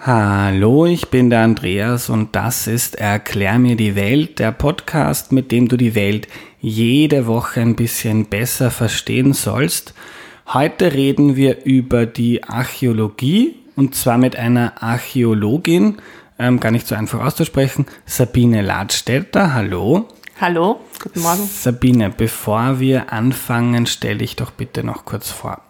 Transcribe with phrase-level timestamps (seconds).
[0.00, 5.50] Hallo, ich bin der Andreas und das ist Erklär mir die Welt, der Podcast, mit
[5.50, 6.28] dem du die Welt
[6.60, 9.94] jede Woche ein bisschen besser verstehen sollst.
[10.46, 15.96] Heute reden wir über die Archäologie und zwar mit einer Archäologin,
[16.38, 19.52] ähm, gar nicht so einfach auszusprechen, Sabine Ladstätter.
[19.52, 20.06] Hallo.
[20.40, 21.44] Hallo, guten Morgen.
[21.44, 25.60] Sabine, bevor wir anfangen, stell dich doch bitte noch kurz vor.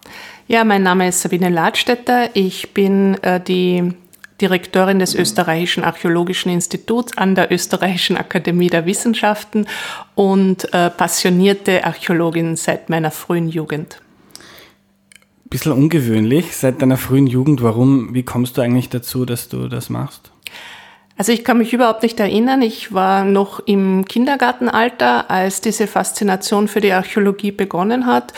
[0.47, 2.29] Ja, mein Name ist Sabine Ladstätter.
[2.35, 3.95] Ich bin äh, die
[4.41, 9.67] Direktorin des Österreichischen Archäologischen Instituts an der Österreichischen Akademie der Wissenschaften
[10.15, 14.01] und äh, passionierte Archäologin seit meiner frühen Jugend.
[15.49, 17.63] Bisschen ungewöhnlich seit deiner frühen Jugend.
[17.63, 20.31] Warum, wie kommst du eigentlich dazu, dass du das machst?
[21.19, 22.61] Also ich kann mich überhaupt nicht erinnern.
[22.61, 28.31] Ich war noch im Kindergartenalter, als diese Faszination für die Archäologie begonnen hat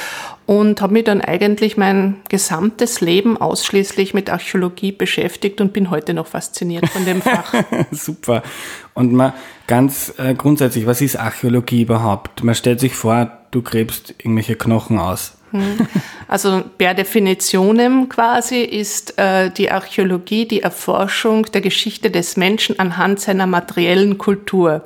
[0.48, 6.16] und habe mich dann eigentlich mein gesamtes Leben ausschließlich mit Archäologie beschäftigt und bin heute
[6.16, 7.54] noch fasziniert von dem Fach.
[7.92, 8.42] Super.
[8.96, 9.36] Und mal
[9.68, 12.44] ganz äh, grundsätzlich, was ist Archäologie überhaupt?
[12.44, 15.38] Man stellt sich vor, du gräbst irgendwelche Knochen aus.
[15.52, 15.88] Hm.
[16.32, 23.20] Also per Definitionem quasi ist äh, die Archäologie die Erforschung der Geschichte des Menschen anhand
[23.20, 24.82] seiner materiellen Kultur.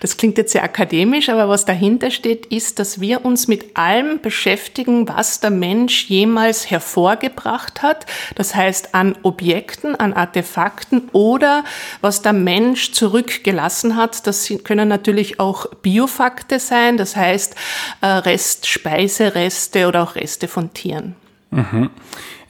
[0.00, 4.20] Das klingt jetzt sehr akademisch, aber was dahinter steht, ist, dass wir uns mit allem
[4.20, 8.06] beschäftigen, was der Mensch jemals hervorgebracht hat.
[8.34, 11.62] Das heißt an Objekten, an Artefakten oder
[12.00, 14.26] was der Mensch zurückgelassen hat.
[14.26, 17.54] Das können natürlich auch Biofakte sein, das heißt
[18.00, 21.14] äh, Restspeisereste oder auch Reste von Tieren.
[21.50, 21.90] Mhm.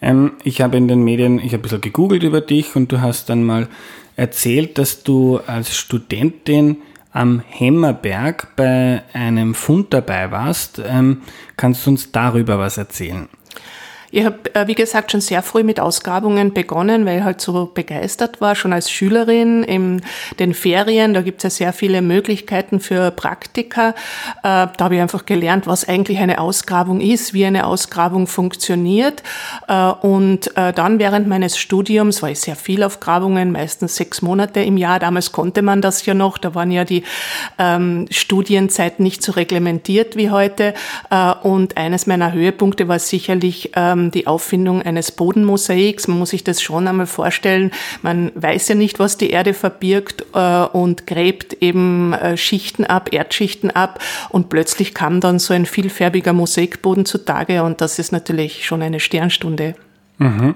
[0.01, 3.01] Ähm, ich habe in den Medien, ich habe ein bisschen gegoogelt über dich und du
[3.01, 3.69] hast dann mal
[4.17, 6.79] erzählt, dass du als Studentin
[7.13, 10.83] am Hemmerberg bei einem Fund dabei warst.
[10.85, 11.23] Ähm,
[11.57, 13.29] kannst du uns darüber was erzählen?
[14.11, 17.67] Ich habe, äh, wie gesagt, schon sehr früh mit Ausgrabungen begonnen, weil ich halt so
[17.67, 20.01] begeistert war, schon als Schülerin in
[20.39, 21.13] den Ferien.
[21.13, 23.91] Da gibt es ja sehr viele Möglichkeiten für Praktika.
[23.91, 23.93] Äh,
[24.43, 29.23] da habe ich einfach gelernt, was eigentlich eine Ausgrabung ist, wie eine Ausgrabung funktioniert.
[29.67, 34.61] Äh, und dann während meines Studiums war ich sehr viel auf Grabungen, meistens sechs Monate
[34.61, 34.99] im Jahr.
[34.99, 36.39] Damals konnte man das ja noch.
[36.39, 37.05] Da waren ja die
[37.59, 40.75] ähm, Studienzeiten nicht so reglementiert wie heute.
[41.43, 46.09] Und eines meiner Höhepunkte war sicherlich, ähm, die Auffindung eines Bodenmosaiks.
[46.09, 47.73] Man muss sich das schon einmal vorstellen.
[48.03, 53.13] Man weiß ja nicht, was die Erde verbirgt äh, und gräbt eben äh, Schichten ab,
[53.13, 54.01] Erdschichten ab
[54.31, 59.01] und plötzlich kam dann so ein vielfärbiger Mosaikboden zutage und das ist natürlich schon eine
[59.01, 59.75] Sternstunde.
[60.19, 60.55] Mhm.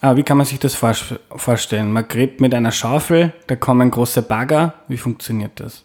[0.00, 1.92] Aber wie kann man sich das vorstellen?
[1.92, 4.74] Man gräbt mit einer Schaufel, da kommen große Bagger.
[4.88, 5.84] Wie funktioniert das?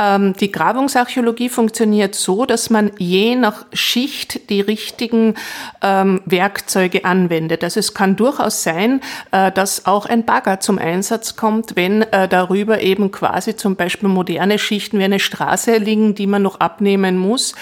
[0.00, 5.34] Ähm, die Grabungsarchäologie funktioniert so, dass man je nach Schicht die richtigen
[5.82, 7.62] ähm, Werkzeuge anwendet.
[7.62, 12.28] Also es kann durchaus sein, äh, dass auch ein Bagger zum Einsatz kommt, wenn äh,
[12.28, 17.18] darüber eben quasi zum Beispiel moderne Schichten wie eine Straße liegen, die man noch abnehmen
[17.18, 17.54] muss.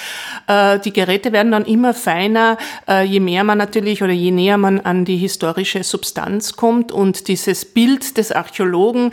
[0.47, 2.56] Äh, die Geräte werden dann immer feiner,
[3.05, 7.65] je mehr man natürlich oder je näher man an die historische Substanz kommt und dieses
[7.65, 9.12] Bild des Archäologen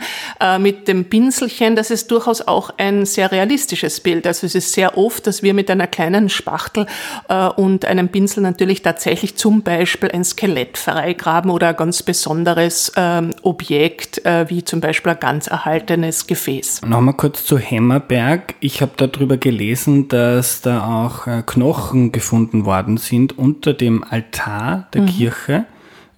[0.58, 4.26] mit dem Pinselchen, das ist durchaus auch ein sehr realistisches Bild.
[4.26, 6.86] Also es ist sehr oft, dass wir mit einer kleinen Spachtel
[7.28, 12.92] äh, und einem Pinsel natürlich tatsächlich zum Beispiel ein Skelett freigraben oder ein ganz besonderes
[12.96, 16.82] ähm, Objekt, äh, wie zum Beispiel ein ganz erhaltenes Gefäß.
[16.82, 18.54] Nochmal kurz zu Hemmerberg.
[18.60, 24.88] Ich habe darüber gelesen, dass da auch äh, Knochen gefunden worden sind unter dem Altar
[24.94, 25.06] der mhm.
[25.06, 25.64] Kirche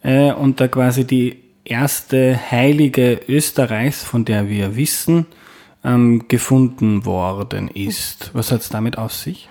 [0.02, 5.26] äh, und da quasi die erste Heilige Österreichs, von der wir wissen,
[5.84, 8.30] ähm, gefunden worden ist.
[8.34, 9.48] Was hat es damit auf sich?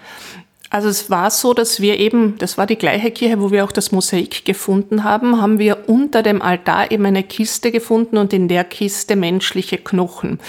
[0.70, 3.72] Also es war so, dass wir eben, das war die gleiche Kirche, wo wir auch
[3.72, 8.50] das Mosaik gefunden haben, haben wir unter dem Altar eben eine Kiste gefunden und in
[8.50, 10.40] der Kiste menschliche Knochen.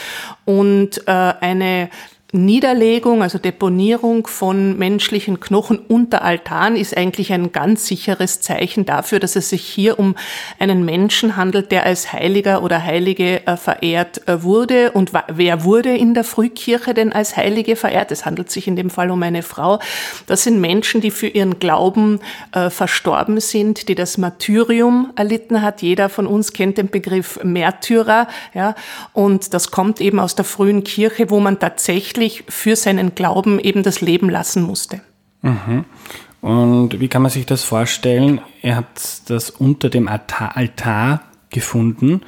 [0.45, 1.89] Und äh, eine
[2.33, 9.19] Niederlegung, also Deponierung von menschlichen Knochen unter Altaren ist eigentlich ein ganz sicheres Zeichen dafür,
[9.19, 10.15] dass es sich hier um
[10.59, 14.93] einen Menschen handelt, der als Heiliger oder Heilige äh, verehrt äh, wurde.
[14.93, 18.13] Und wer wurde in der Frühkirche denn als Heilige verehrt?
[18.13, 19.79] Es handelt sich in dem Fall um eine Frau.
[20.27, 22.21] Das sind Menschen, die für ihren Glauben
[22.53, 25.81] äh, verstorben sind, die das Martyrium erlitten hat.
[25.81, 28.75] Jeder von uns kennt den Begriff Märtyrer, ja.
[29.15, 33.59] Und das kommt eben aus der frühen Kirche, wo man tatsächlich tatsächlich für seinen Glauben
[33.61, 35.01] eben das Leben lassen musste.
[35.43, 35.85] Mhm.
[36.41, 38.41] Und wie kann man sich das vorstellen?
[38.63, 42.23] Ihr habt das unter dem Altar, Altar gefunden.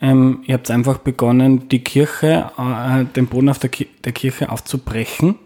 [0.00, 4.50] Ähm, ihr habt einfach begonnen, die Kirche, äh, den Boden auf der, Ki der Kirche
[4.50, 5.36] aufzubrechen.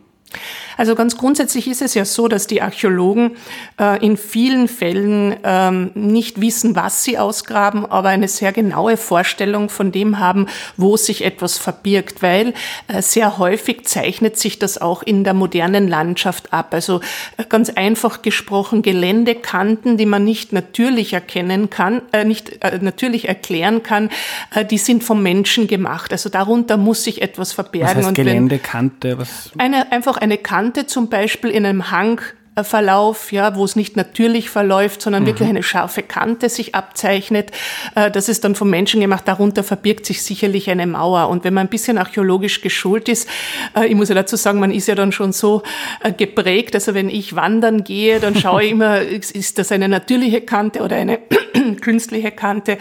[0.77, 3.33] Also ganz grundsätzlich ist es ja so, dass die Archäologen
[3.79, 9.69] äh, in vielen Fällen ähm, nicht wissen, was sie ausgraben, aber eine sehr genaue Vorstellung
[9.69, 10.47] von dem haben,
[10.77, 12.55] wo sich etwas verbirgt, weil
[12.89, 16.73] äh, sehr häufig zeichnet sich das auch in der modernen Landschaft ab.
[16.73, 17.01] Also
[17.37, 23.29] äh, ganz einfach gesprochen Geländekanten, die man nicht natürlich erkennen kann, äh, nicht äh, natürlich
[23.29, 24.11] erklären kann,
[24.55, 26.13] äh, die sind vom Menschen gemacht.
[26.13, 27.99] Also darunter muss sich etwas verbergen.
[27.99, 29.19] Was heißt Geländekante?
[29.19, 29.51] Was?
[29.59, 32.21] Eine, einfach eine Kante zum Beispiel in einem Hang
[32.65, 35.29] Verlauf, ja, wo es nicht natürlich verläuft, sondern mhm.
[35.29, 37.51] wirklich eine scharfe Kante sich abzeichnet.
[37.95, 39.27] Äh, das ist dann vom Menschen gemacht.
[39.27, 41.29] Darunter verbirgt sich sicherlich eine Mauer.
[41.29, 43.29] Und wenn man ein bisschen archäologisch geschult ist,
[43.77, 45.63] äh, ich muss ja dazu sagen, man ist ja dann schon so
[46.03, 46.75] äh, geprägt.
[46.75, 50.97] Also wenn ich wandern gehe, dann schaue ich immer, ist das eine natürliche Kante oder
[50.97, 51.19] eine
[51.81, 52.79] künstliche Kante?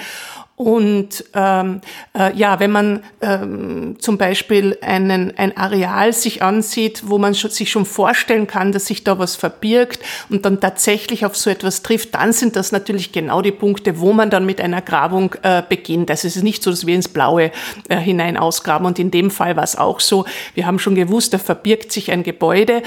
[0.61, 1.79] Und ähm,
[2.13, 7.50] äh, ja, wenn man ähm, zum Beispiel einen, ein Areal sich ansieht, wo man schon,
[7.50, 11.81] sich schon vorstellen kann, dass sich da was verbirgt und dann tatsächlich auf so etwas
[11.81, 15.63] trifft, dann sind das natürlich genau die Punkte, wo man dann mit einer Grabung äh,
[15.67, 16.11] beginnt.
[16.11, 17.51] Also es ist nicht so, dass wir ins Blaue
[17.88, 18.85] äh, hinein ausgraben.
[18.85, 20.25] Und in dem Fall war es auch so.
[20.55, 22.83] Wir haben schon gewusst, da verbirgt sich ein Gebäude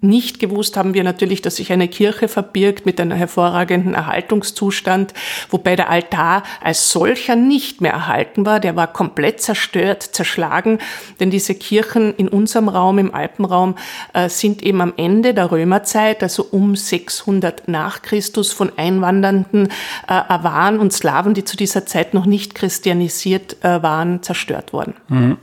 [0.00, 5.12] nicht gewusst haben wir natürlich, dass sich eine Kirche verbirgt mit einem hervorragenden Erhaltungszustand,
[5.50, 8.60] wobei der Altar als solcher nicht mehr erhalten war.
[8.60, 10.78] Der war komplett zerstört, zerschlagen,
[11.18, 13.74] denn diese Kirchen in unserem Raum, im Alpenraum,
[14.12, 19.68] äh, sind eben am Ende der Römerzeit, also um 600 nach Christus, von einwandernden
[20.06, 24.94] äh, Awaren und Slawen, die zu dieser Zeit noch nicht christianisiert äh, waren, zerstört worden.
[25.08, 25.38] Mhm.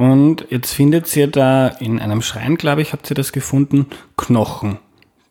[0.00, 3.84] Und jetzt findet ihr da in einem Schrein, glaube ich, habt ihr das gefunden,
[4.16, 4.78] Knochen.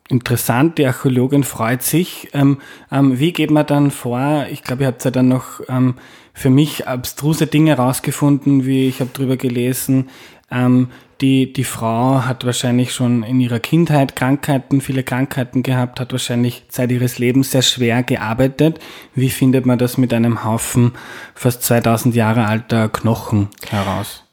[0.09, 2.27] Interessant, die Archäologin freut sich.
[2.33, 2.59] Ähm,
[2.91, 4.45] ähm, wie geht man dann vor?
[4.51, 5.95] Ich glaube, ihr habt ja dann noch ähm,
[6.35, 10.09] für mich abstruse Dinge rausgefunden, wie ich habe drüber gelesen.
[10.51, 10.89] Ähm,
[11.19, 16.65] die, die Frau hat wahrscheinlich schon in ihrer Kindheit Krankheiten, viele Krankheiten gehabt, hat wahrscheinlich
[16.69, 18.79] Zeit ihres Lebens sehr schwer gearbeitet.
[19.15, 20.91] Wie findet man das mit einem Haufen
[21.33, 24.28] fast 2000 Jahre alter Knochen heraus?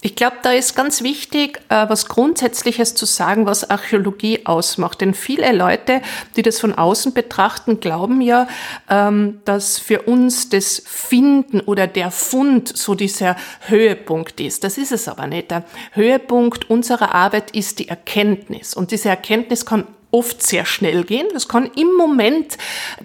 [0.00, 5.00] Ich glaube, da ist ganz wichtig, äh, was Grundsätzliches zu sagen, was Archäologie ausmacht.
[5.00, 6.02] Denn viele Leute,
[6.36, 8.46] die das von außen betrachten, glauben ja,
[8.88, 13.34] ähm, dass für uns das Finden oder der Fund so dieser
[13.66, 14.62] Höhepunkt ist.
[14.62, 15.50] Das ist es aber nicht.
[15.50, 18.74] Der Höhepunkt unserer Arbeit ist die Erkenntnis.
[18.74, 21.26] Und diese Erkenntnis kann oft sehr schnell gehen.
[21.34, 22.56] Das kann im Moment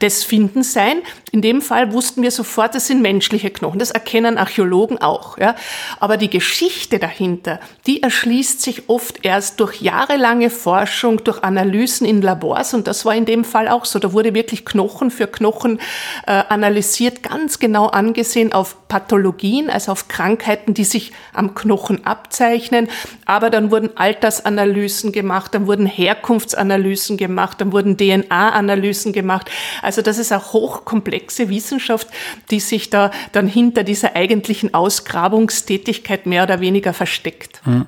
[0.01, 1.01] des Findens sein.
[1.33, 3.79] In dem Fall wussten wir sofort, das sind menschliche Knochen.
[3.79, 5.37] Das erkennen Archäologen auch.
[5.37, 5.55] Ja.
[5.99, 12.21] Aber die Geschichte dahinter, die erschließt sich oft erst durch jahrelange Forschung, durch Analysen in
[12.21, 12.73] Labors.
[12.73, 13.99] Und das war in dem Fall auch so.
[13.99, 15.79] Da wurde wirklich Knochen für Knochen
[16.25, 22.87] äh, analysiert, ganz genau angesehen auf Pathologien, also auf Krankheiten, die sich am Knochen abzeichnen.
[23.25, 29.49] Aber dann wurden Altersanalysen gemacht, dann wurden Herkunftsanalysen Analysen gemacht, dann wurden DNA-Analysen gemacht.
[29.81, 32.07] Also das ist eine hochkomplexe Wissenschaft,
[32.51, 37.61] die sich da dann hinter dieser eigentlichen Ausgrabungstätigkeit mehr oder weniger versteckt.
[37.63, 37.85] Hm.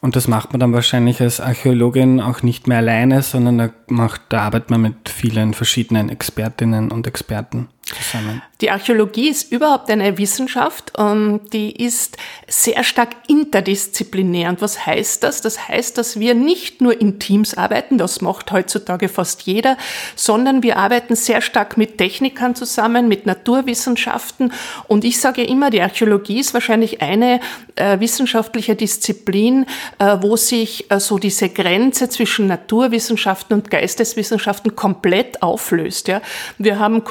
[0.00, 4.20] Und das macht man dann wahrscheinlich als Archäologin auch nicht mehr alleine, sondern da, macht,
[4.28, 8.42] da arbeitet man mit vielen verschiedenen Expertinnen und Experten zusammen.
[8.60, 12.16] Die Archäologie ist überhaupt eine Wissenschaft, ähm, die ist
[12.48, 14.48] sehr stark interdisziplinär.
[14.48, 15.42] Und was heißt das?
[15.42, 19.76] Das heißt, dass wir nicht nur in Teams arbeiten, das macht heutzutage fast jeder,
[20.16, 24.52] sondern wir arbeiten sehr stark mit Technikern zusammen, mit Naturwissenschaften.
[24.88, 27.40] Und ich sage immer, die Archäologie ist wahrscheinlich eine
[27.76, 29.66] äh, wissenschaftliche Disziplin,
[29.98, 36.08] äh, wo sich äh, so diese Grenze zwischen Naturwissenschaften und Geisteswissenschaften komplett auflöst.
[36.08, 36.22] Ja?
[36.56, 37.04] Wir haben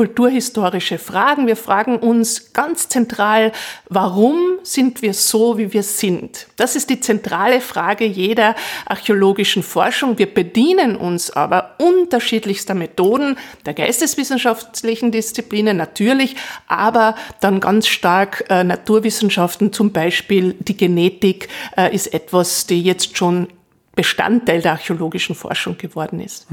[0.63, 1.47] kulturhistorische Fragen.
[1.47, 3.51] Wir fragen uns ganz zentral,
[3.89, 6.47] warum sind wir so, wie wir sind?
[6.55, 8.55] Das ist die zentrale Frage jeder
[8.85, 10.17] archäologischen Forschung.
[10.17, 16.35] Wir bedienen uns aber unterschiedlichster Methoden der geisteswissenschaftlichen Disziplinen natürlich,
[16.67, 23.17] aber dann ganz stark äh, Naturwissenschaften, zum Beispiel die Genetik äh, ist etwas, die jetzt
[23.17, 23.47] schon
[23.95, 26.47] Bestandteil der archäologischen Forschung geworden ist.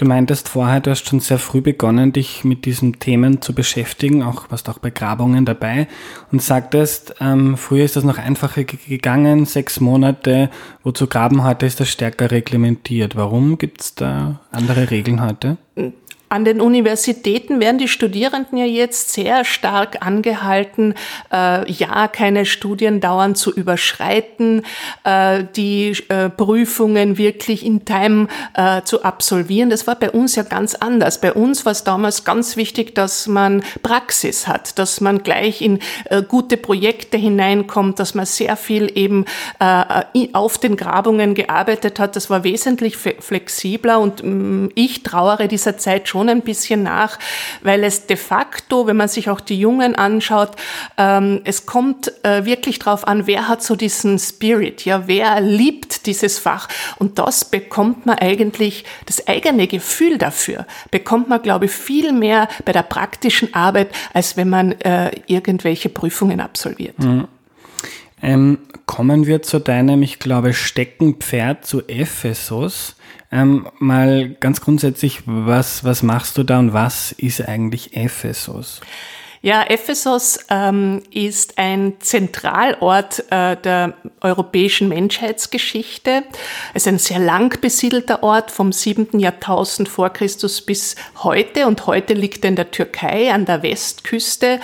[0.00, 4.22] Du meintest vorher, du hast schon sehr früh begonnen, dich mit diesen Themen zu beschäftigen,
[4.22, 5.88] auch warst auch bei Grabungen dabei
[6.32, 10.48] und sagtest, ähm, früher ist das noch einfacher gegangen, sechs Monate,
[10.82, 13.14] wo zu graben heute ist das stärker reglementiert.
[13.14, 15.58] Warum gibt es da andere Regeln heute?
[16.32, 20.94] An den Universitäten werden die Studierenden ja jetzt sehr stark angehalten,
[21.32, 24.62] äh, ja, keine Studiendauern zu überschreiten,
[25.02, 29.70] äh, die äh, Prüfungen wirklich in Time äh, zu absolvieren.
[29.70, 31.20] Das war bei uns ja ganz anders.
[31.20, 35.80] Bei uns war es damals ganz wichtig, dass man Praxis hat, dass man gleich in
[36.04, 39.24] äh, gute Projekte hineinkommt, dass man sehr viel eben
[39.58, 42.14] äh, auf den Grabungen gearbeitet hat.
[42.14, 47.18] Das war wesentlich flexibler und mm, ich trauere dieser Zeit schon ein bisschen nach,
[47.62, 50.50] weil es de facto, wenn man sich auch die Jungen anschaut,
[50.96, 56.06] ähm, es kommt äh, wirklich drauf an, wer hat so diesen Spirit, ja, wer liebt
[56.06, 61.70] dieses Fach und das bekommt man eigentlich, das eigene Gefühl dafür bekommt man, glaube ich,
[61.70, 66.98] viel mehr bei der praktischen Arbeit, als wenn man äh, irgendwelche Prüfungen absolviert.
[66.98, 67.28] Mhm.
[68.22, 72.96] Ähm, kommen wir zu deinem, ich glaube, Steckenpferd zu Ephesus.
[73.32, 78.80] Ähm, mal ganz grundsätzlich, was, was machst du da und was ist eigentlich Ephesus?
[79.42, 86.24] Ja, Ephesus ähm, ist ein Zentralort äh, der europäischen Menschheitsgeschichte.
[86.74, 91.66] Es ist ein sehr lang besiedelter Ort vom siebten Jahrtausend vor Christus bis heute.
[91.66, 94.60] Und heute liegt er in der Türkei an der Westküste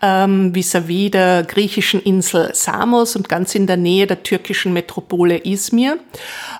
[0.00, 5.38] ähm, vis-à-vis -vis der griechischen Insel Samos und ganz in der Nähe der türkischen Metropole
[5.44, 5.98] Izmir.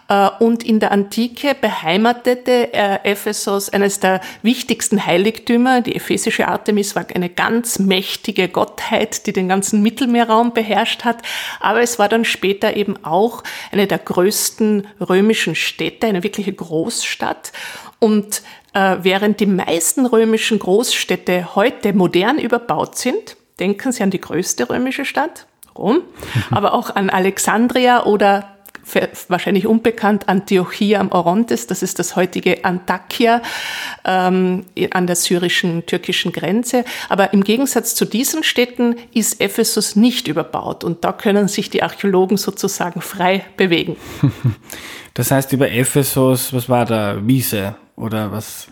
[0.08, 5.80] Äh, und in der Antike beheimatete äh, Ephesus eines der wichtigsten Heiligtümer.
[5.80, 11.22] Die ephesische Artemis war eine ganz mächtige Gottheit, die den ganzen Mittelmeerraum beherrscht hat.
[11.60, 17.52] Aber es war dann später eben auch eine der größten römischen Städte, eine wirkliche Großstadt.
[17.98, 18.42] Und
[18.74, 24.68] äh, während die meisten römischen Großstädte heute modern überbaut sind, denken Sie an die größte
[24.68, 26.02] römische Stadt, Rom,
[26.50, 28.51] aber auch an Alexandria oder
[29.28, 33.42] wahrscheinlich unbekannt, Antiochia am Orontes, das ist das heutige Antakya
[34.04, 36.84] ähm, an der syrischen, türkischen Grenze.
[37.08, 41.82] Aber im Gegensatz zu diesen Städten ist Ephesus nicht überbaut und da können sich die
[41.82, 43.96] Archäologen sozusagen frei bewegen.
[45.14, 48.68] Das heißt, über Ephesus, was war da, Wiese oder was?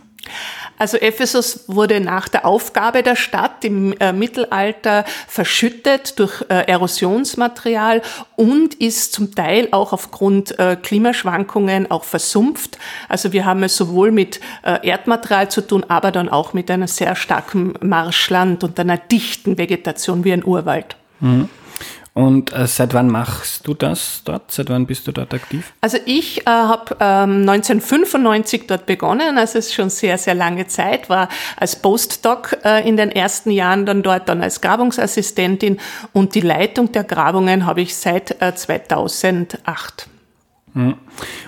[0.81, 8.01] Also Ephesus wurde nach der Aufgabe der Stadt im äh, Mittelalter verschüttet durch äh, Erosionsmaterial
[8.37, 12.79] und ist zum Teil auch aufgrund äh, Klimaschwankungen auch versumpft.
[13.11, 16.89] Also wir haben es sowohl mit äh, Erdmaterial zu tun, aber dann auch mit einem
[16.89, 20.97] sehr starken Marschland und einer dichten Vegetation wie ein Urwald.
[21.21, 21.51] Mhm.
[22.21, 24.53] Und äh, seit wann machst du das dort?
[24.53, 25.73] Seit wann bist du dort aktiv?
[25.81, 30.67] Also ich äh, habe ähm, 1995 dort begonnen, also es ist schon sehr, sehr lange
[30.67, 35.79] Zeit, war als Postdoc äh, in den ersten Jahren dann dort, dann als Grabungsassistentin
[36.13, 40.10] und die Leitung der Grabungen habe ich seit äh, 2008.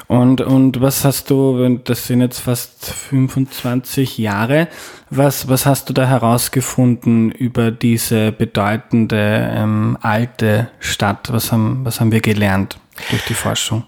[0.08, 4.68] Und, und was hast du, das sind jetzt fast 25 Jahre,
[5.10, 11.32] was, was hast du da herausgefunden über diese bedeutende ähm, alte Stadt?
[11.32, 12.78] Was haben, was haben wir gelernt
[13.10, 13.84] durch die Forschung?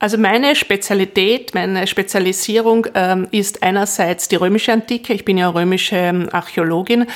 [0.00, 5.12] Also meine Spezialität, meine Spezialisierung ähm, ist einerseits die römische Antike.
[5.12, 7.06] Ich bin ja römische ähm, Archäologin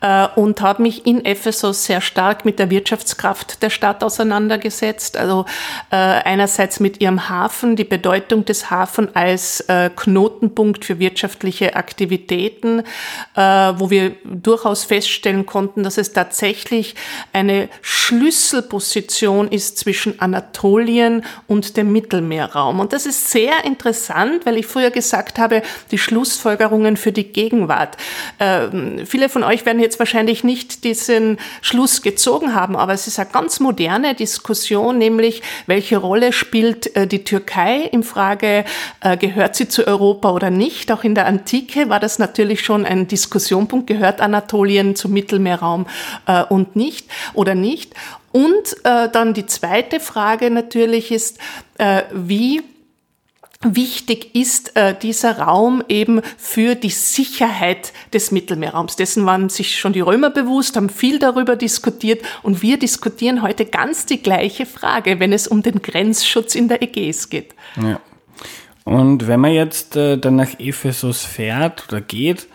[0.00, 5.16] äh, und habe mich in Ephesus sehr stark mit der Wirtschaftskraft der Stadt auseinandergesetzt.
[5.16, 5.44] Also
[5.92, 12.80] äh, einerseits mit ihrem Hafen, die Bedeutung des Hafens als äh, Knotenpunkt für wirtschaftliche Aktivitäten,
[13.36, 16.96] äh, wo wir durchaus feststellen konnten, dass es tatsächlich
[17.32, 22.23] eine Schlüsselposition ist zwischen Anatolien und dem Mittelmeer.
[22.24, 22.80] Mittelmeerraum.
[22.80, 27.96] Und das ist sehr interessant, weil ich früher gesagt habe, die Schlussfolgerungen für die Gegenwart.
[28.40, 33.18] Ähm, viele von euch werden jetzt wahrscheinlich nicht diesen Schluss gezogen haben, aber es ist
[33.18, 38.64] eine ganz moderne Diskussion, nämlich welche Rolle spielt äh, die Türkei im Frage,
[39.00, 40.90] äh, gehört sie zu Europa oder nicht?
[40.92, 45.86] Auch in der Antike war das natürlich schon ein Diskussionpunkt, gehört Anatolien zum Mittelmeerraum
[46.26, 47.94] äh, und nicht oder nicht.
[48.34, 51.38] Und äh, dann die zweite Frage natürlich ist,
[51.78, 52.62] äh, wie
[53.60, 58.96] wichtig ist äh, dieser Raum eben für die Sicherheit des Mittelmeerraums.
[58.96, 63.66] Dessen waren sich schon die Römer bewusst, haben viel darüber diskutiert und wir diskutieren heute
[63.66, 67.54] ganz die gleiche Frage, wenn es um den Grenzschutz in der Ägäis geht.
[67.80, 68.00] Ja.
[68.82, 72.48] Und wenn man jetzt äh, dann nach Ephesus fährt oder geht,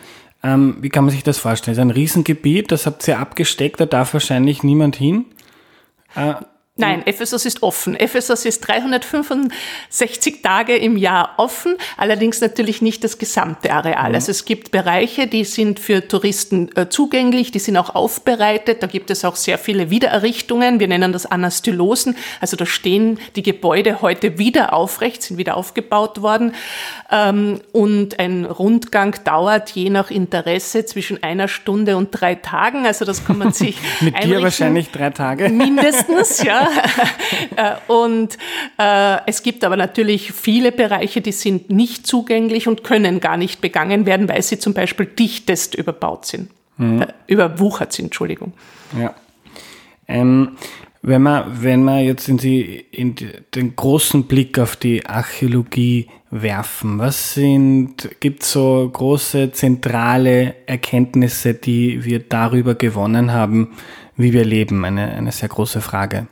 [0.43, 1.77] ähm, wie kann man sich das vorstellen?
[1.77, 5.23] Das ist ein Riesengebiet, das habt ihr abgesteckt, da darf wahrscheinlich niemand hin.
[6.19, 6.33] Äh,
[6.79, 7.95] Nein, Ephesus ist offen.
[7.95, 14.09] Ephesus ist 365 Tage im Jahr offen, allerdings natürlich nicht das gesamte Areal.
[14.09, 14.15] Mhm.
[14.15, 18.81] Also es gibt Bereiche, die sind für Touristen äh, zugänglich, die sind auch aufbereitet.
[18.81, 20.79] Da gibt es auch sehr viele Wiedererrichtungen.
[20.79, 22.15] Wir nennen das Anastylosen.
[22.41, 26.53] Also da stehen die Gebäude heute wieder aufrecht, sind wieder aufgebaut worden.
[27.11, 32.85] Ähm, und ein Rundgang dauert je nach Interesse zwischen einer Stunde und drei Tagen.
[32.85, 35.49] Also das kann man sich Mit dir wahrscheinlich drei Tage.
[35.49, 36.68] Mindestens, ja.
[37.87, 38.37] Und
[38.77, 43.61] äh, es gibt aber natürlich viele Bereiche, die sind nicht zugänglich und können gar nicht
[43.61, 46.49] begangen werden, weil sie zum Beispiel dichtest überbaut sind.
[46.77, 47.01] Mhm.
[47.01, 48.53] Äh, überwuchert sind, Entschuldigung.
[48.99, 49.13] Ja.
[50.07, 50.57] Ähm,
[51.01, 53.15] wenn man, wenn man jetzt in, die, in
[53.55, 61.53] den großen Blick auf die Archäologie werfen, was sind, gibt es so große zentrale Erkenntnisse,
[61.53, 63.69] die wir darüber gewonnen haben,
[64.19, 64.85] wie wir leben?
[64.85, 66.27] Eine, eine sehr große Frage.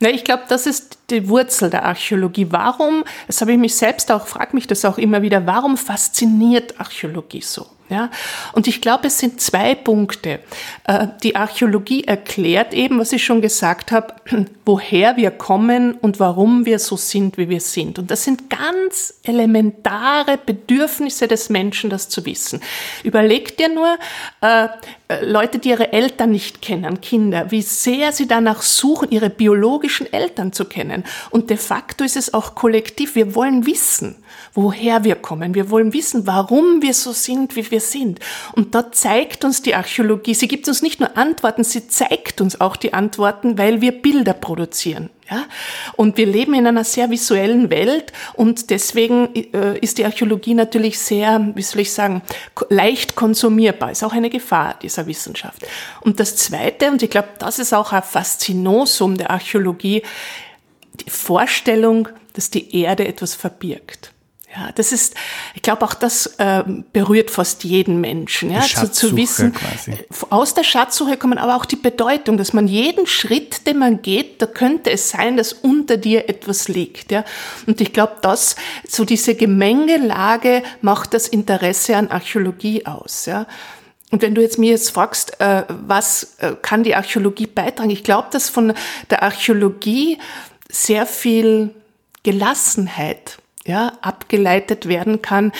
[0.00, 2.46] Na, ich glaube, das ist die Wurzel der Archäologie.
[2.50, 6.78] Warum, das habe ich mich selbst auch, frage mich das auch immer wieder, warum fasziniert
[6.78, 7.66] Archäologie so?
[7.88, 8.10] Ja,
[8.52, 10.40] und ich glaube, es sind zwei Punkte.
[10.84, 14.14] Äh, die Archäologie erklärt eben, was ich schon gesagt habe,
[14.64, 18.00] woher wir kommen und warum wir so sind, wie wir sind.
[18.00, 22.60] Und das sind ganz elementare Bedürfnisse des Menschen, das zu wissen.
[23.04, 23.96] Überleg dir nur,
[24.40, 24.66] äh,
[25.08, 30.12] äh, Leute, die ihre Eltern nicht kennen, Kinder, wie sehr sie danach suchen, ihre biologischen
[30.12, 31.04] Eltern zu kennen.
[31.30, 33.14] Und de facto ist es auch kollektiv.
[33.14, 34.16] Wir wollen wissen
[34.56, 35.54] woher wir kommen.
[35.54, 38.20] Wir wollen wissen, warum wir so sind, wie wir sind.
[38.54, 42.60] Und da zeigt uns die Archäologie, sie gibt uns nicht nur Antworten, sie zeigt uns
[42.60, 45.10] auch die Antworten, weil wir Bilder produzieren.
[45.30, 45.44] Ja?
[45.94, 50.98] Und wir leben in einer sehr visuellen Welt und deswegen äh, ist die Archäologie natürlich
[50.98, 52.22] sehr, wie soll ich sagen,
[52.70, 53.90] leicht konsumierbar.
[53.90, 55.66] Ist auch eine Gefahr dieser Wissenschaft.
[56.00, 60.02] Und das Zweite, und ich glaube, das ist auch ein Faszinosum der Archäologie,
[60.94, 64.12] die Vorstellung, dass die Erde etwas verbirgt.
[64.58, 65.14] Ja, das ist,
[65.54, 69.98] ich glaube, auch das äh, berührt fast jeden Menschen, ja, zu, zu wissen, quasi.
[70.30, 74.40] aus der Schatzsuche kommen aber auch die Bedeutung, dass man jeden Schritt, den man geht,
[74.40, 77.24] da könnte es sein, dass unter dir etwas liegt, ja.
[77.66, 78.56] Und ich glaube, das,
[78.88, 83.46] so diese Gemengelage macht das Interesse an Archäologie aus, ja.
[84.10, 87.90] Und wenn du jetzt mir jetzt fragst, äh, was äh, kann die Archäologie beitragen?
[87.90, 88.72] Ich glaube, dass von
[89.10, 90.18] der Archäologie
[90.70, 91.74] sehr viel
[92.22, 95.52] Gelassenheit ja, abgeleitet werden kann,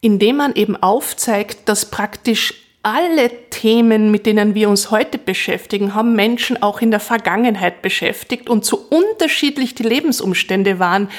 [0.00, 6.16] indem man eben aufzeigt, dass praktisch alle Themen, mit denen wir uns heute beschäftigen, haben
[6.16, 11.10] Menschen auch in der Vergangenheit beschäftigt und so unterschiedlich die Lebensumstände waren.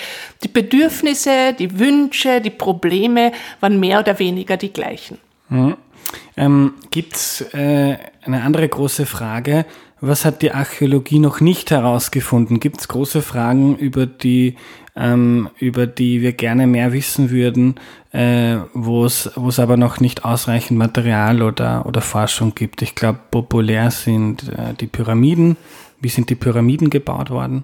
[0.43, 5.19] Die Bedürfnisse, die Wünsche, die Probleme waren mehr oder weniger die gleichen.
[5.49, 5.77] Mhm.
[6.35, 9.65] Ähm, Gibt es äh, eine andere große Frage?
[9.99, 12.59] Was hat die Archäologie noch nicht herausgefunden?
[12.59, 14.55] Gibt es große Fragen, über die
[14.95, 17.75] ähm, über die wir gerne mehr wissen würden,
[18.11, 22.81] äh, wo es aber noch nicht ausreichend Material oder, oder Forschung gibt.
[22.81, 25.57] Ich glaube, populär sind äh, die Pyramiden.
[26.01, 27.63] Wie sind die Pyramiden gebaut worden?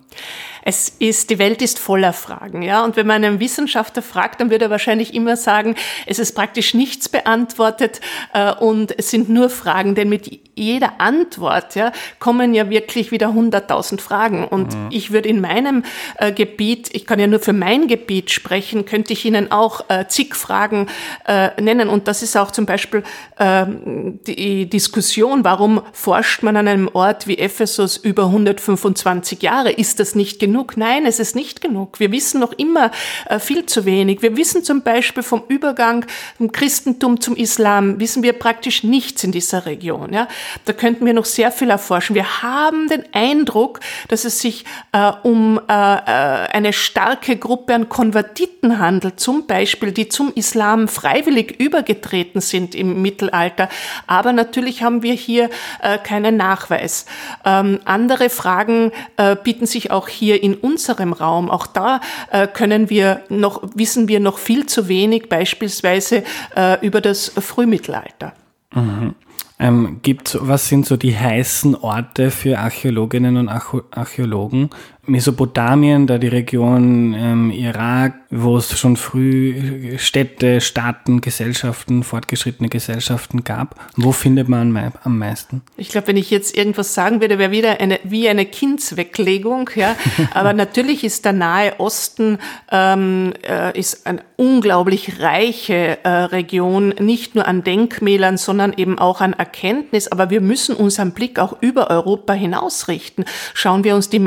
[0.62, 2.84] Es ist, die Welt ist voller Fragen, ja.
[2.84, 6.74] Und wenn man einen Wissenschaftler fragt, dann wird er wahrscheinlich immer sagen, es ist praktisch
[6.74, 8.00] nichts beantwortet
[8.34, 13.34] äh, und es sind nur Fragen, denn mit jeder Antwort ja, kommen ja wirklich wieder
[13.34, 14.46] hunderttausend Fragen.
[14.46, 14.90] Und mhm.
[14.92, 15.84] ich würde in meinem
[16.18, 20.06] äh, Gebiet, ich kann ja nur für mein Gebiet sprechen, könnte ich Ihnen auch äh,
[20.08, 20.88] zig Fragen
[21.28, 21.90] äh, nennen.
[21.90, 23.04] Und das ist auch zum Beispiel
[23.40, 29.72] ähm, die Diskussion, warum forscht man an einem Ort wie Ephesus über 125 Jahre?
[29.72, 30.78] Ist das nicht genug?
[30.78, 32.00] Nein, es ist nicht genug.
[32.00, 32.92] Wir wissen noch immer
[33.28, 34.22] äh, viel zu wenig.
[34.22, 36.06] Wir wissen zum Beispiel vom Übergang
[36.38, 40.14] vom Christentum zum Islam, wissen wir praktisch nichts in dieser Region.
[40.14, 40.28] Ja?
[40.66, 42.16] Da könnten wir noch sehr viel erforschen.
[42.16, 47.90] Wir haben den Eindruck, dass es sich äh, um äh, äh eine starke Gruppe an
[47.90, 53.70] Konvertiten handelt, zum Beispiel, die zum Islam freiwillig übergetreten sind im Mittelalter.
[54.08, 55.50] Aber natürlich haben wir hier
[55.82, 57.06] äh, keinen Nachweis.
[57.46, 61.50] Ähm, andere Fragen äh, bieten sich auch hier in unserem Raum.
[61.50, 62.02] Auch da
[62.32, 66.24] äh, können wir noch, wissen wir noch viel zu wenig, beispielsweise
[66.56, 68.34] äh, über das Frühmittelalter.
[68.74, 69.16] Mhm.
[69.60, 74.70] Ähm, gibt, was sind so die heißen Orte für Archäologinnen und Archäologen?
[75.08, 83.44] Mesopotamien, da die Region ähm, Irak, wo es schon früh Städte, Staaten, Gesellschaften, fortgeschrittene Gesellschaften
[83.44, 83.76] gab.
[83.96, 85.62] Wo findet man am meisten?
[85.78, 89.70] Ich glaube, wenn ich jetzt irgendwas sagen würde, wäre wieder eine, wie eine Kindsweglegung.
[89.76, 89.96] Ja?
[90.34, 92.38] Aber natürlich ist der Nahe Osten
[92.72, 99.22] ähm, äh, ist eine unglaublich reiche äh, Region, nicht nur an Denkmälern, sondern eben auch
[99.22, 100.10] an Erkenntnis.
[100.10, 103.26] Aber wir müssen unseren Blick auch über Europa hinausrichten.
[103.54, 104.20] Schauen wir uns die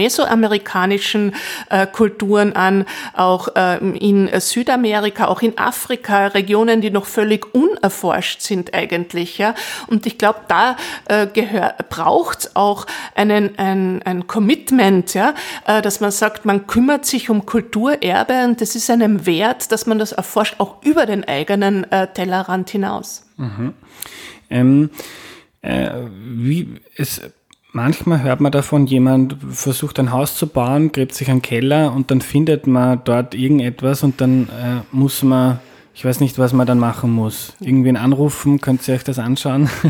[0.70, 1.34] mesoamerikanischen
[1.68, 8.40] äh, Kulturen an, auch ähm, in Südamerika, auch in Afrika, Regionen, die noch völlig unerforscht
[8.40, 9.38] sind eigentlich.
[9.38, 9.54] Ja?
[9.88, 11.26] Und ich glaube, da äh,
[11.88, 15.34] braucht auch einen, ein, ein Commitment, ja?
[15.66, 19.86] Äh, dass man sagt, man kümmert sich um Kulturerbe und das ist einem Wert, dass
[19.86, 23.26] man das erforscht, auch über den eigenen äh, Tellerrand hinaus.
[23.36, 23.74] Mhm.
[24.50, 24.90] Ähm,
[25.62, 27.20] äh, wie es
[27.72, 32.10] Manchmal hört man davon, jemand versucht ein Haus zu bauen, gräbt sich einen Keller und
[32.10, 35.60] dann findet man dort irgendetwas und dann äh, muss man
[35.92, 37.52] ich weiß nicht, was man dann machen muss.
[37.58, 39.68] Irgendwen anrufen, könnt ihr euch das anschauen?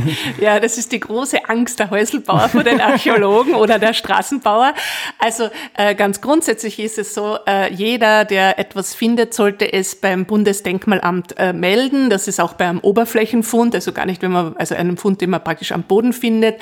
[0.40, 4.74] Ja, das ist die große Angst der Häuselbauer vor den Archäologen oder der Straßenbauer.
[5.18, 10.24] Also äh, ganz grundsätzlich ist es so, äh, jeder, der etwas findet, sollte es beim
[10.24, 12.08] Bundesdenkmalamt äh, melden.
[12.10, 15.44] Das ist auch beim Oberflächenfund, also gar nicht, wenn man, also einen Fund, den man
[15.44, 16.58] praktisch am Boden findet,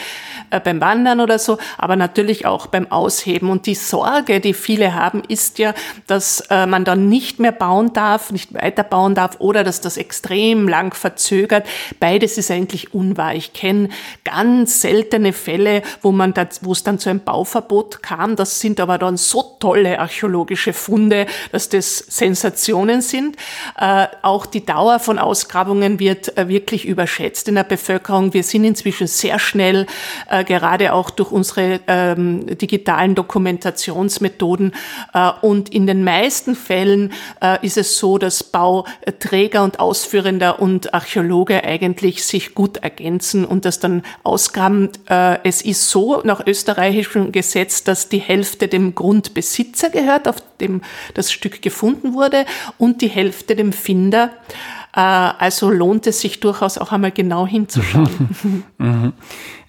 [0.51, 3.51] äh, beim Wandern oder so, aber natürlich auch beim Ausheben.
[3.51, 5.75] Und die Sorge, die viele haben, ist ja,
[6.07, 9.97] dass äh, man dann nicht mehr bauen darf, nicht weiter bauen darf oder dass das
[9.97, 11.67] extrem lang verzögert.
[12.01, 13.35] Beides ist eigentlich unwahr.
[13.35, 13.89] Ich kenne
[14.25, 18.37] ganz seltene Fälle, wo man da, wo es dann zu einem Bauverbot kam.
[18.37, 23.37] Das sind aber dann so tolle archäologische Funde, dass das Sensationen sind.
[23.79, 28.33] Äh, auch die Dauer von Ausgrabungen wird äh, wirklich überschätzt in der Bevölkerung.
[28.35, 29.87] Wir sind inzwischen sehr schnell,
[30.31, 34.73] äh, gerade auch durch unsere ähm, digitalen Dokumentationsmethoden.
[35.15, 38.87] Äh, und in den meisten Fällen äh, ist es so, dass Bau
[39.19, 44.91] Träger und Ausführender und Archäologe eigentlich sich gut ergänzen und das dann ausgraben.
[45.09, 50.83] Äh, es ist so nach österreichischem Gesetz, dass die Hälfte dem Grundbesitzer gehört, auf dem
[51.15, 52.45] das Stück gefunden wurde,
[52.79, 54.31] und die Hälfte dem Finder.
[54.95, 58.65] Äh, also lohnt es sich durchaus auch einmal genau hinzuschauen.
[58.79, 59.13] mhm.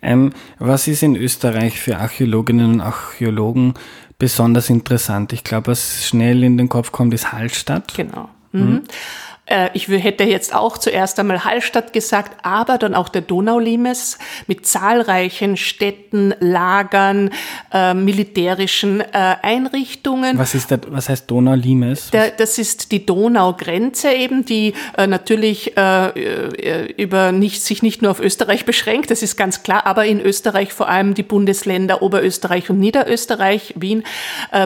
[0.02, 3.74] ähm, was ist in Österreich für Archäologinnen und Archäologen
[4.18, 5.34] besonders interessant?
[5.34, 7.94] Ich glaube, was schnell in den Kopf kommt, ist Hallstatt.
[7.96, 8.30] Genau.
[8.52, 8.62] Mhm.
[8.62, 8.82] Mhm.
[9.50, 14.66] Äh, ich hätte jetzt auch zuerst einmal Hallstatt gesagt, aber dann auch der Donaulimes mit
[14.66, 17.32] zahlreichen Städten, Lagern,
[17.74, 20.38] äh, militärischen äh, Einrichtungen.
[20.38, 22.12] Was ist das, was heißt Donaulimes?
[22.12, 28.12] Der, das ist die Donaugrenze eben, die äh, natürlich äh, über nicht, sich nicht nur
[28.12, 32.70] auf Österreich beschränkt, das ist ganz klar, aber in Österreich vor allem die Bundesländer Oberösterreich
[32.70, 34.04] und Niederösterreich, Wien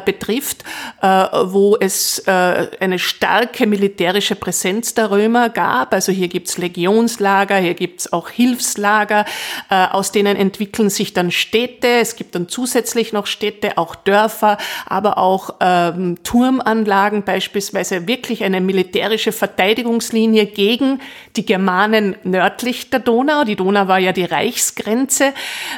[0.05, 0.63] betrifft,
[1.01, 5.93] wo es eine starke militärische Präsenz Präsenz der Römer gab.
[5.93, 9.25] Also hier gibt's Legionslager, hier gibt's auch Hilfslager,
[9.69, 11.87] äh, aus denen entwickeln sich dann Städte.
[11.87, 14.57] Es gibt dann zusätzlich noch Städte, auch Dörfer,
[14.87, 20.99] aber auch ähm, Turmanlagen, beispielsweise wirklich eine militärische Verteidigungslinie gegen
[21.35, 23.43] die Germanen nördlich der Donau.
[23.43, 25.33] Die Donau war ja die Reichsgrenze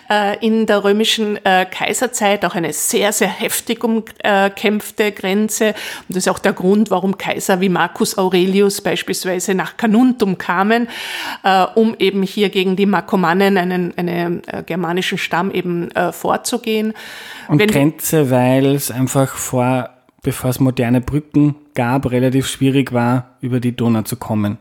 [0.09, 5.69] äh, in der römischen äh, Kaiserzeit, auch eine sehr, sehr heftig umkämpfte Grenze.
[6.07, 10.87] Und das ist auch der Grund, warum Kaiser wie Marcus Aurelius beispielsweise nach Carnuntum kamen,
[11.43, 16.93] äh, um eben hier gegen die Markomannen, einen, einen äh, germanischen Stamm eben äh, vorzugehen.
[17.49, 19.89] Und Wenn Grenze, weil es einfach vor,
[20.21, 24.57] bevor es moderne Brücken gab, relativ schwierig war, über die Donau zu kommen.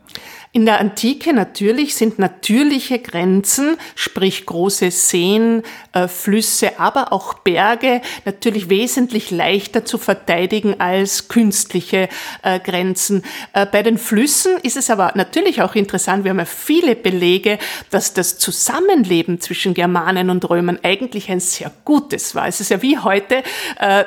[0.55, 7.99] In der Antike natürlich sind natürliche Grenzen, sprich große Seen, äh, Flüsse, aber auch Berge
[8.23, 12.07] natürlich wesentlich leichter zu verteidigen als künstliche
[12.41, 13.23] äh, Grenzen.
[13.51, 17.59] Äh, bei den Flüssen ist es aber natürlich auch interessant, wir haben ja viele Belege,
[17.89, 22.47] dass das Zusammenleben zwischen Germanen und Römern eigentlich ein sehr gutes war.
[22.47, 23.43] Es ist ja wie heute,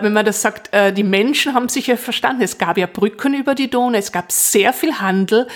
[0.01, 2.43] wenn man das sagt, die Menschen haben sich ja verstanden.
[2.43, 5.47] Es gab ja Brücken über die Donau, es gab sehr viel Handel.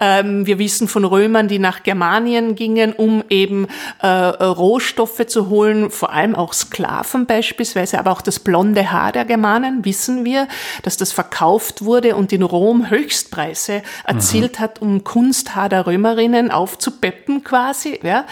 [0.00, 3.68] Ähm, wir wissen von Römern, die nach Germanien gingen, um eben
[4.02, 9.24] äh, Rohstoffe zu holen, vor allem auch Sklaven beispielsweise, aber auch das blonde Haar der
[9.26, 10.48] Germanen, wissen wir,
[10.82, 14.62] dass das verkauft wurde und in Rom Höchstpreise erzielt mhm.
[14.62, 18.00] hat, um Kunsthaar der Römerinnen aufzupeppen quasi.
[18.02, 18.22] Ja.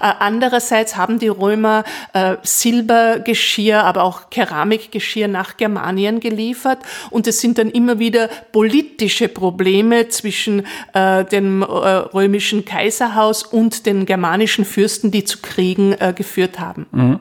[0.00, 1.82] Äh, andererseits haben die Römer
[2.12, 6.78] äh, Silbergeschirr, aber auch Keramikgeschirr nach Germanien geliefert
[7.10, 8.11] und es sind dann immer wieder
[8.52, 15.92] politische Probleme zwischen äh, dem äh, römischen Kaiserhaus und den germanischen Fürsten, die zu Kriegen
[15.92, 16.86] äh, geführt haben.
[16.92, 17.18] Mhm.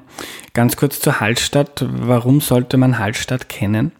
[0.53, 1.85] Ganz kurz zur Hallstatt.
[1.87, 3.91] Warum sollte man Hallstatt kennen?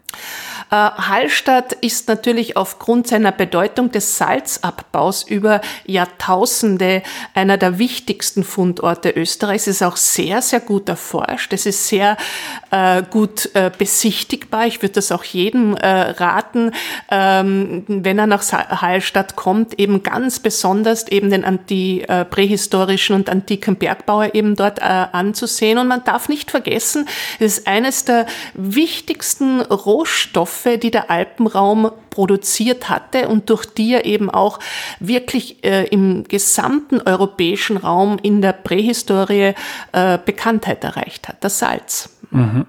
[0.71, 7.03] Äh, Hallstatt ist natürlich aufgrund seiner Bedeutung des Salzabbaus über Jahrtausende
[7.33, 9.67] einer der wichtigsten Fundorte Österreichs.
[9.67, 11.51] Es ist auch sehr, sehr gut erforscht.
[11.51, 12.15] Es ist sehr
[12.71, 14.65] äh, gut äh, besichtigbar.
[14.65, 16.71] Ich würde das auch jedem raten,
[17.09, 23.29] ähm, wenn er nach Hallstatt kommt, eben ganz besonders eben den anti, äh, prähistorischen und
[23.29, 25.77] antiken Bergbauer eben dort anzusehen.
[25.77, 27.07] Und man darf nicht vergessen,
[27.39, 33.93] es ist eines der wichtigsten Rohstoffe, Stoffe, die der Alpenraum produziert hatte und durch die
[33.93, 34.59] er eben auch
[34.99, 39.53] wirklich äh, im gesamten europäischen Raum in der Prähistorie
[39.91, 42.17] äh, Bekanntheit erreicht hat, das Salz.
[42.31, 42.65] Mhm.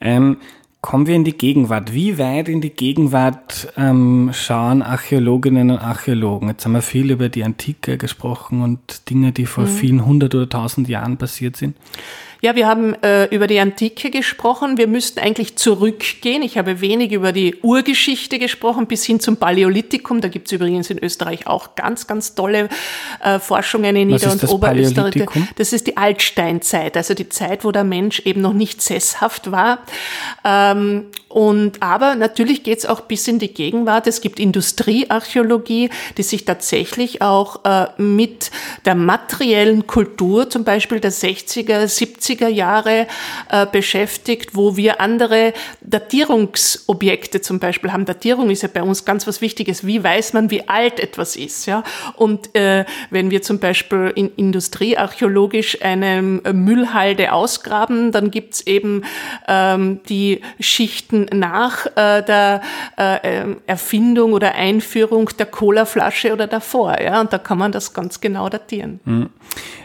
[0.00, 0.36] Ähm,
[0.80, 1.92] kommen wir in die Gegenwart.
[1.92, 6.48] Wie weit in die Gegenwart ähm, schauen Archäologinnen und Archäologen?
[6.48, 9.68] Jetzt haben wir viel über die Antike gesprochen und Dinge, die vor mhm.
[9.68, 11.76] vielen hundert oder tausend Jahren passiert sind.
[12.44, 14.76] Ja, wir haben äh, über die Antike gesprochen.
[14.76, 16.42] Wir müssten eigentlich zurückgehen.
[16.42, 20.20] Ich habe wenig über die Urgeschichte gesprochen, bis hin zum Paläolithikum.
[20.20, 22.68] Da gibt es übrigens in Österreich auch ganz, ganz tolle
[23.22, 25.24] äh, Forschungen in Was Nieder- und Oberösterreich.
[25.54, 29.78] Das ist die Altsteinzeit, also die Zeit, wo der Mensch eben noch nicht sesshaft war.
[30.44, 34.08] Ähm, und aber natürlich geht es auch bis in die Gegenwart.
[34.08, 38.50] Es gibt Industriearchäologie, die sich tatsächlich auch äh, mit
[38.84, 43.06] der materiellen Kultur, zum Beispiel der 60er, 70er Jahre
[43.50, 48.04] äh, beschäftigt, wo wir andere Datierungsobjekte zum Beispiel haben.
[48.04, 49.86] Datierung ist ja bei uns ganz was Wichtiges.
[49.86, 51.66] Wie weiß man, wie alt etwas ist?
[51.66, 51.82] Ja?
[52.16, 59.04] Und äh, wenn wir zum Beispiel in industriearchäologisch eine Müllhalde ausgraben, dann gibt's eben
[59.48, 62.60] ähm, die Schichten nach äh, der
[62.98, 67.00] äh, ähm, Erfindung oder Einführung der Colaflasche oder davor.
[67.00, 67.20] Ja?
[67.20, 69.00] Und da kann man das ganz genau datieren.
[69.04, 69.30] Mhm.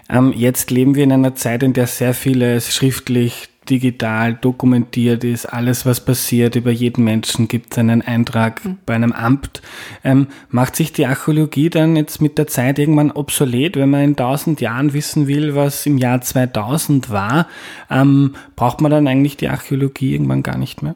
[0.09, 5.45] Ähm, jetzt leben wir in einer Zeit, in der sehr vieles schriftlich digital dokumentiert ist,
[5.45, 8.77] alles, was passiert über jeden Menschen, gibt es einen Eintrag mhm.
[8.85, 9.61] bei einem Amt.
[10.03, 14.15] Ähm, macht sich die Archäologie dann jetzt mit der Zeit irgendwann obsolet, wenn man in
[14.15, 17.47] tausend Jahren wissen will, was im Jahr 2000 war?
[17.89, 20.95] Ähm, braucht man dann eigentlich die Archäologie irgendwann gar nicht mehr?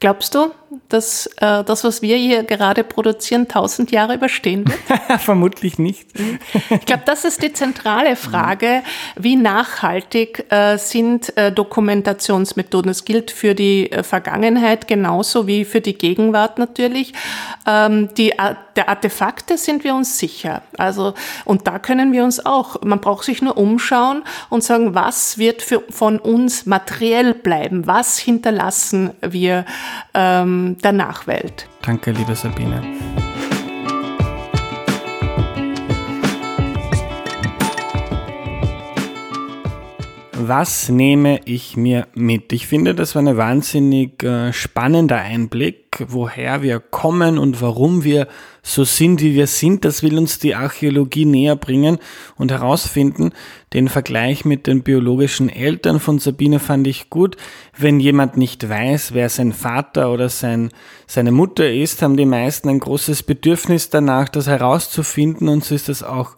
[0.00, 0.50] Glaubst du,
[0.88, 5.20] dass äh, das, was wir hier gerade produzieren, tausend Jahre überstehen wird?
[5.20, 6.08] Vermutlich nicht.
[6.70, 8.82] ich glaube, das ist die zentrale Frage.
[9.16, 12.90] Wie nachhaltig äh, sind äh, Dokumentationsmethoden?
[12.90, 17.12] Es gilt für die äh, Vergangenheit genauso wie für die Gegenwart natürlich.
[17.66, 18.32] Ähm, die,
[18.76, 20.62] der Artefakte sind wir uns sicher.
[20.78, 25.38] Also, und da können wir uns auch, man braucht sich nur umschauen und sagen, was
[25.38, 27.86] wird für, von uns materiell bleiben?
[27.86, 29.64] Was hinterlassen wir
[30.72, 31.68] der Nachwelt?
[31.82, 32.82] Danke, liebe Sabine.
[40.46, 42.52] Was nehme ich mir mit?
[42.52, 48.28] Ich finde, das war ein wahnsinnig äh, spannender Einblick, woher wir kommen und warum wir
[48.62, 49.86] so sind, wie wir sind.
[49.86, 51.98] Das will uns die Archäologie näher bringen
[52.36, 53.32] und herausfinden.
[53.74, 57.36] Den Vergleich mit den biologischen Eltern von Sabine fand ich gut.
[57.76, 60.70] Wenn jemand nicht weiß, wer sein Vater oder sein,
[61.08, 65.88] seine Mutter ist, haben die meisten ein großes Bedürfnis danach, das herauszufinden und so ist
[65.88, 66.36] das auch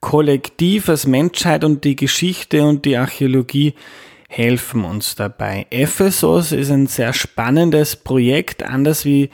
[0.00, 3.74] Kollektiv als Menschheit und die Geschichte und die Archäologie
[4.28, 5.66] helfen uns dabei.
[5.70, 9.28] Ephesus ist ein sehr spannendes Projekt, anders wie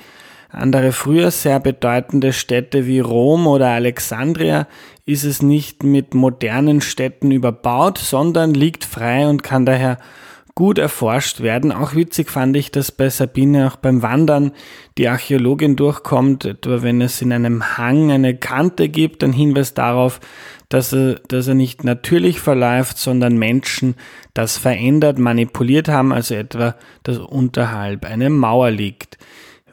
[0.56, 4.66] andere früher sehr bedeutende Städte wie Rom oder Alexandria
[5.04, 9.98] ist es nicht mit modernen Städten überbaut, sondern liegt frei und kann daher
[10.56, 11.70] gut erforscht werden.
[11.70, 14.52] Auch witzig fand ich, dass bei Sabine auch beim Wandern
[14.96, 20.18] die Archäologin durchkommt, etwa wenn es in einem Hang eine Kante gibt, ein Hinweis darauf,
[20.70, 23.94] dass er, dass er nicht natürlich verläuft, sondern Menschen
[24.32, 29.18] das verändert, manipuliert haben, also etwa, dass unterhalb eine Mauer liegt.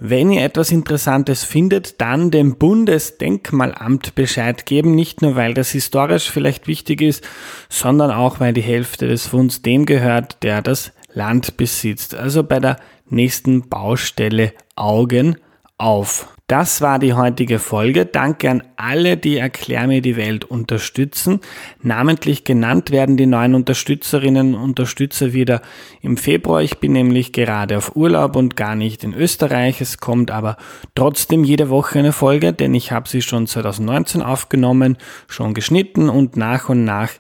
[0.06, 6.30] Wenn ihr etwas Interessantes findet, dann dem Bundesdenkmalamt Bescheid geben, nicht nur weil das historisch
[6.30, 7.26] vielleicht wichtig ist,
[7.70, 12.16] sondern auch weil die Hälfte des Funds dem gehört, der das Land besitzt.
[12.16, 15.38] Also bei der nächsten Baustelle Augen
[15.78, 16.33] auf.
[16.48, 18.06] Das war die heutige Folge.
[18.06, 21.40] Danke an alle, die Erklär mir die Welt unterstützen.
[21.82, 25.62] Namentlich genannt werden die neuen Unterstützerinnen und Unterstützer wieder
[26.02, 26.62] im Februar.
[26.62, 29.80] Ich bin nämlich gerade auf Urlaub und gar nicht in Österreich.
[29.80, 30.58] Es kommt aber
[30.96, 34.98] trotzdem jede Woche eine Folge, denn ich habe sie schon 2019 aufgenommen,
[35.30, 37.12] schon geschnitten und nach und nach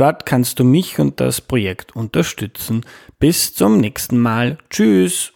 [0.00, 2.86] Dort kannst du mich und das Projekt unterstützen.
[3.18, 4.56] Bis zum nächsten Mal.
[4.70, 5.34] Tschüss.